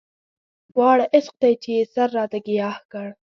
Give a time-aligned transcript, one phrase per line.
[0.77, 3.07] واړه عشق دی چې يې سر راته ګياه کړ